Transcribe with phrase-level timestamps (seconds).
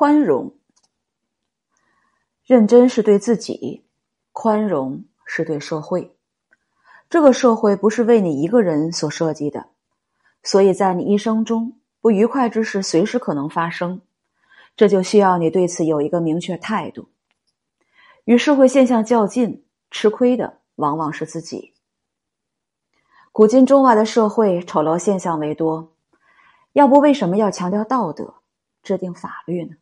[0.00, 0.54] 宽容，
[2.44, 3.84] 认真是对自己，
[4.30, 6.14] 宽容是对社会。
[7.10, 9.70] 这个社会不是为你一个人所设计的，
[10.44, 14.00] 所以在你一生中，不愉快之事随时可能发生。
[14.76, 17.08] 这就需要你对此有一个明确态度。
[18.24, 21.74] 与社会现象较劲，吃亏的往往是自己。
[23.32, 25.92] 古今中外的社会丑陋现象为多，
[26.74, 28.34] 要不为什么要强调道德？
[28.84, 29.74] 制定法律呢？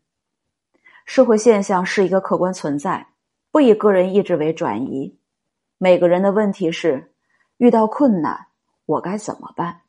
[1.06, 3.06] 社会现象是一个客观存在，
[3.52, 5.16] 不以个人意志为转移。
[5.78, 7.12] 每个人的问题是：
[7.58, 8.48] 遇到困难，
[8.86, 9.82] 我该怎么办？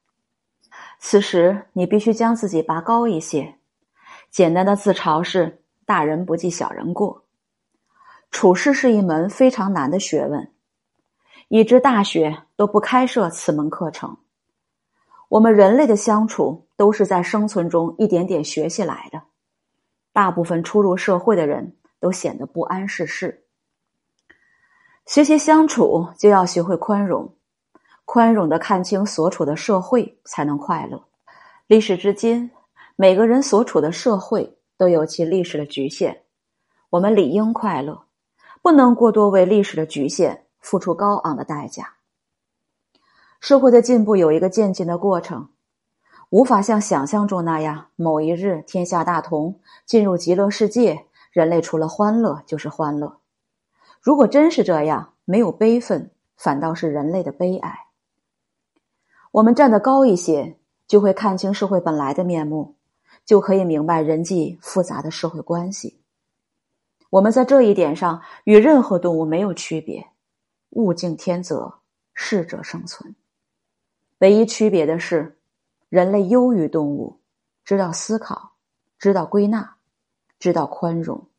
[1.00, 3.56] 此时你必须将自己拔高一些。
[4.30, 7.24] 简单的自嘲是：大人不计小人过。
[8.30, 10.52] 处事是一门非常难的学问，
[11.48, 14.18] 以致大学都不开设此门课程。
[15.30, 19.24] 我们人类的相处都是在生存中一点点学习来的，
[20.18, 23.46] 大部分初入社会的人都显得不谙世事。
[25.06, 27.36] 学习相处就要学会宽容，
[28.04, 31.00] 宽容的看清所处的社会，才能快乐。
[31.68, 32.50] 历史至今，
[32.96, 36.24] 每个人所处的社会都有其历史的局限，
[36.90, 38.06] 我们理应快乐，
[38.64, 41.94] 不能过多为历史的局限付出高昂的代价。
[43.40, 45.48] 社会的进步有一个渐进的过程，
[46.30, 53.20] 无法像想象中那样，某一日天下大同，进入极乐世界，人类除了欢乐就是欢乐。
[54.02, 57.88] 如果真是这样，没有悲愤，反倒是人类的悲哀。
[59.32, 62.76] 我们站得高一些，就会看清社会本来的面目，
[63.26, 66.02] 就可以明白人际复杂的社会关系。
[67.10, 70.08] 我们在这一点上与任何动物没有区别，
[70.72, 71.76] 物竞天择，
[72.14, 73.16] 适者生存。
[74.20, 75.37] 唯一区别的是，
[75.90, 77.22] 人类优于动物，
[77.64, 78.54] 知道思考，
[79.00, 79.78] 知道归纳，
[80.38, 81.30] 知道宽容。